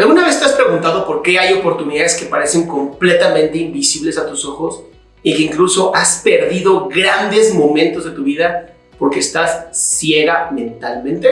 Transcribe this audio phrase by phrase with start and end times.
[0.00, 4.46] ¿Alguna vez te has preguntado por qué hay oportunidades que parecen completamente invisibles a tus
[4.46, 4.82] ojos
[5.22, 11.28] y que incluso has perdido grandes momentos de tu vida porque estás ciega mentalmente?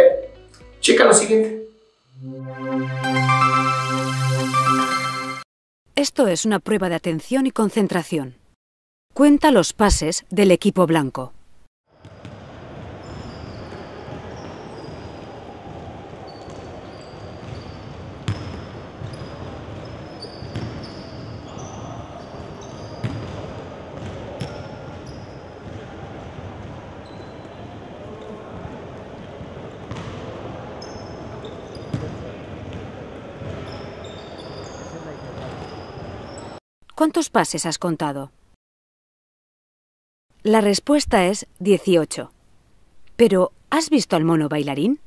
[0.82, 1.66] Checa lo siguiente.
[5.96, 8.34] Esto es una prueba de atención y concentración.
[9.14, 11.32] Cuenta los pases del equipo blanco.
[36.98, 38.32] ¿Cuántos pases has contado?
[40.42, 42.32] La respuesta es 18.
[43.14, 44.98] Pero, ¿has visto al mono bailarín?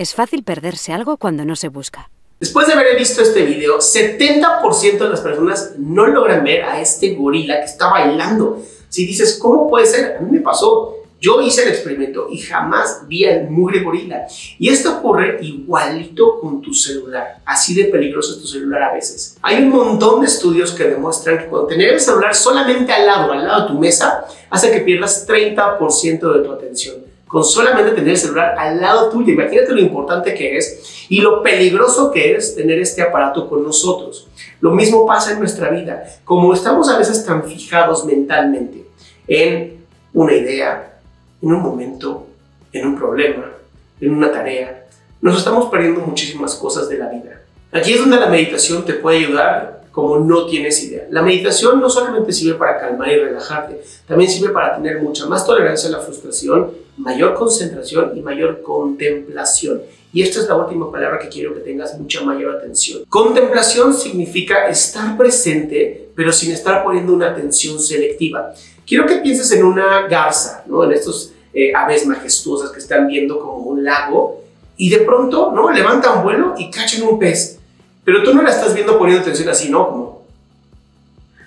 [0.00, 2.08] Es fácil perderse algo cuando no se busca.
[2.40, 7.12] Después de haber visto este video, 70% de las personas no logran ver a este
[7.16, 8.62] gorila que está bailando.
[8.88, 10.16] Si dices, ¿cómo puede ser?
[10.16, 10.96] A mí me pasó.
[11.20, 14.26] Yo hice el experimento y jamás vi al mugre gorila.
[14.58, 17.42] Y esto ocurre igualito con tu celular.
[17.44, 19.36] Así de peligroso es tu celular a veces.
[19.42, 23.32] Hay un montón de estudios que demuestran que cuando tener el celular solamente al lado,
[23.32, 28.08] al lado de tu mesa, hace que pierdas 30% de tu atención con solamente tener
[28.08, 29.32] el celular al lado tuyo.
[29.32, 34.26] Imagínate lo importante que es y lo peligroso que es tener este aparato con nosotros.
[34.60, 36.02] Lo mismo pasa en nuestra vida.
[36.24, 38.84] Como estamos a veces tan fijados mentalmente
[39.28, 39.78] en
[40.12, 40.98] una idea,
[41.40, 42.26] en un momento,
[42.72, 43.52] en un problema,
[44.00, 44.86] en una tarea,
[45.20, 47.42] nos estamos perdiendo muchísimas cosas de la vida.
[47.70, 51.06] Aquí es donde la meditación te puede ayudar como no tienes idea.
[51.10, 55.46] La meditación no solamente sirve para calmar y relajarte, también sirve para tener mucha más
[55.46, 59.82] tolerancia a la frustración, mayor concentración y mayor contemplación.
[60.12, 63.04] Y esta es la última palabra que quiero que tengas mucha mayor atención.
[63.08, 68.52] Contemplación significa estar presente, pero sin estar poniendo una atención selectiva.
[68.86, 70.84] Quiero que pienses en una garza, ¿no?
[70.84, 74.42] en estos eh, aves majestuosas que están viendo como un lago,
[74.76, 75.70] y de pronto ¿no?
[75.70, 77.58] levantan vuelo y cachan un pez.
[78.04, 79.88] Pero tú no la estás viendo poniendo atención así, ¿no?
[79.88, 80.22] Como,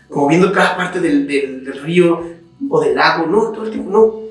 [0.08, 2.22] como viendo cada parte del, del, del río
[2.70, 4.23] o del lago, no, todo el tiempo, no.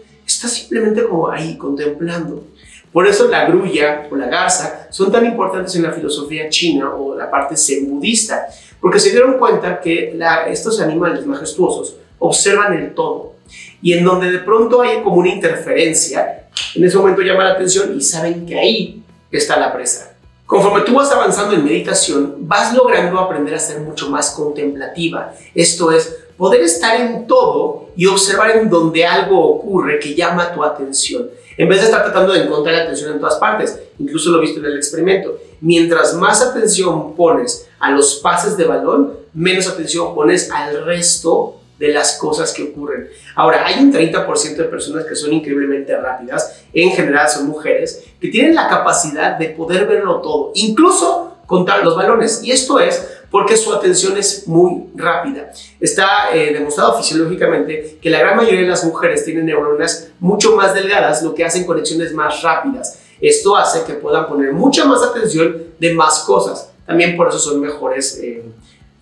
[0.43, 2.43] Estás simplemente como ahí contemplando.
[2.93, 7.15] Por eso la grulla o la garza son tan importantes en la filosofía china o
[7.15, 8.49] la parte zen budista,
[8.81, 13.35] porque se dieron cuenta que estos animales majestuosos observan el todo
[13.81, 17.97] y en donde de pronto hay como una interferencia, en ese momento llama la atención
[17.97, 19.01] y saben que ahí
[19.31, 20.17] está la presa.
[20.45, 25.33] Conforme tú vas avanzando en meditación, vas logrando aprender a ser mucho más contemplativa.
[25.55, 30.65] Esto es, poder estar en todo y observar en donde algo ocurre que llama tu
[30.65, 31.31] atención.
[31.57, 34.67] En vez de estar tratando de encontrar atención en todas partes, incluso lo viste en
[34.67, 35.39] el experimento.
[35.61, 41.93] Mientras más atención pones a los pases de balón, menos atención pones al resto de
[41.93, 43.09] las cosas que ocurren.
[43.37, 48.27] Ahora, hay un 30% de personas que son increíblemente rápidas, en general son mujeres, que
[48.27, 52.43] tienen la capacidad de poder verlo todo, incluso contar los balones.
[52.43, 55.53] Y esto es porque su atención es muy rápida.
[55.79, 60.73] Está eh, demostrado fisiológicamente que la gran mayoría de las mujeres tienen neuronas mucho más
[60.73, 63.01] delgadas, lo que hacen conexiones más rápidas.
[63.21, 66.71] Esto hace que puedan poner mucha más atención de más cosas.
[66.87, 68.43] También por eso son mejores eh,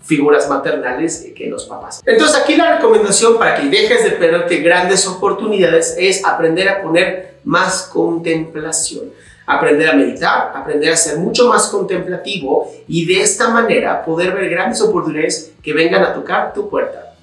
[0.02, 2.02] figuras maternales que los papás.
[2.04, 7.36] Entonces aquí la recomendación para que dejes de perderte grandes oportunidades es aprender a poner
[7.44, 9.04] más contemplación,
[9.50, 14.48] aprender a meditar, aprender a ser mucho más contemplativo y de esta manera poder ver
[14.48, 17.14] grandes oportunidades que vengan a tocar tu puerta.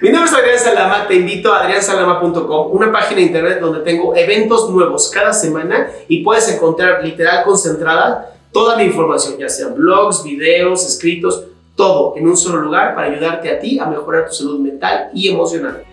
[0.00, 4.16] Mi nombre es Adrián Salama, te invito a adriansalama.com, una página de internet donde tengo
[4.16, 10.24] eventos nuevos cada semana y puedes encontrar literal concentrada toda mi información, ya sean blogs,
[10.24, 11.44] videos, escritos,
[11.76, 15.28] todo en un solo lugar para ayudarte a ti a mejorar tu salud mental y
[15.28, 15.84] emocional.